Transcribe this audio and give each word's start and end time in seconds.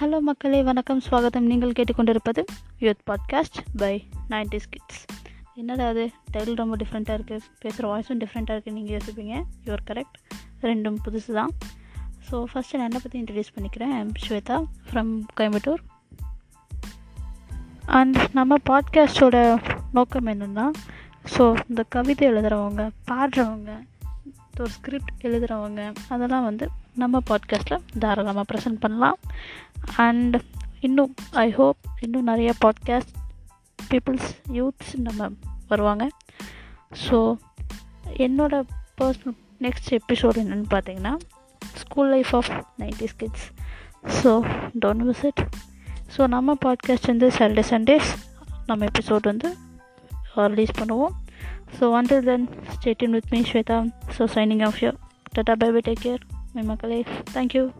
Hello 0.00 0.20
மக்களே 0.20 0.62
வணக்கம். 0.62 1.00
ஸ்வாகத்தம் 1.10 1.48
நீங்கள் 1.50 1.72
கேட்டுக்கொண்டிருப்பது 1.78 2.42
youth 2.80 3.00
podcast 3.06 3.58
by 3.76 4.04
nineties 4.28 4.68
kids 4.70 5.04
என்னடா 5.54 5.88
அது? 5.88 6.10
டைட்டில் 6.32 6.54
ரொம்ப 6.54 6.76
டிஃப்ரெண்ட்டாக 6.76 7.16
இருக்குது 7.18 7.44
பேசுகிற 7.58 7.84
வாய்ஸும் 7.90 8.20
டிஃப்ரெண்ட்டாக 8.22 8.56
இருக்குது 8.56 8.72
நீங்கள் 8.72 8.94
யோசிப்பீங்க. 8.96 9.34
யுவர் 9.66 9.82
கரெக்ட் 9.90 10.16
ரெண்டும் 10.62 10.96
புதுசு 11.04 11.32
தான். 11.32 11.52
ஸோ 12.28 12.44
ஃபஸ்ட்டு 12.52 12.78
நான் 12.78 12.88
என்னை 12.88 13.00
பற்றி 13.02 13.20
இன்ட்ரடியூஸ் 13.22 13.54
பண்ணிக்கிறேன்? 13.56 14.08
ஸ்வேதா 14.24 14.64
ஃப்ரம் 14.88 15.12
கோயம்புத்தூர் 15.40 15.82
அண்ட் 17.84 18.18
நம்ம 18.32 18.58
பாட்காஸ்டோட 18.70 19.62
நோக்கம் 19.92 20.26
என்னென்னா 20.26 20.70
ஸோ 21.36 21.62
இந்த 21.68 21.84
கவிதை 21.96 22.28
எழுதுகிறவங்க 22.28 22.90
பாடுறவங்க 23.12 23.70
ஒரு 24.62 24.70
ஸ்கிரிப்ட் 24.70 25.24
எழுதுகிறவங்க 25.26 25.82
அதெல்லாம் 26.08 26.42
வந்து 26.44 26.68
நம்ம 26.94 27.18
பாட்காஸ்ட்டில் 27.28 27.84
தாராளமாக 27.98 28.44
ப்ரெசென்ட் 28.50 28.80
பண்ணலாம். 28.80 29.18
அண்ட் 29.96 30.42
இன்னும் 30.80 31.14
ஐ 31.30 31.50
ஹோப் 31.50 31.76
இன்னும் 32.00 32.22
நிறைய 32.22 32.52
பாட்காஸ்ட் 32.64 33.14
பீப்புள்ஸ் 33.90 34.30
யூத்ஸ் 34.52 34.92
நம்ம 34.94 35.28
வருவாங்க. 35.68 36.08
ஸோ 37.08 37.36
என்னோடய 38.06 38.62
பர்சனல் 39.00 39.36
நெக்ஸ்ட் 39.60 39.90
எபிசோட் 39.90 40.40
என்னென்னு 40.42 40.64
பார்த்தீங்கன்னா 40.70 41.16
school 41.74 42.08
life 42.08 42.34
of 42.34 42.66
nineties 42.78 43.16
kids 43.16 43.50
so 44.22 44.52
don't 44.80 45.24
it 45.24 45.46
so 46.16 46.26
நம்ம 46.26 46.54
பாட்காஸ்ட் 46.64 47.06
வந்து 47.06 47.28
சாட்டர்டே 47.28 47.60
சண்டேஸ் 47.60 48.28
நம்ம 48.66 48.84
எபிசோட் 48.84 49.20
வந்து 49.20 49.56
ரிலீஸ் 50.34 50.80
பண்ணுவோம். 50.80 51.12
So 51.80 51.82
until 51.82 52.24
then 52.24 52.48
stay tuned 52.74 53.10
with 53.10 53.24
me 53.30 53.40
Shweta 53.40 53.90
so 54.18 54.26
signing 54.34 54.64
off 54.64 54.82
you 54.82 54.90
tata 55.38 55.52
bye 55.52 55.70
bye 55.70 55.80
take 55.84 56.04
care 56.04 56.18
my 56.52 56.64
மக்களே 56.64 57.04
thank you 57.32 57.72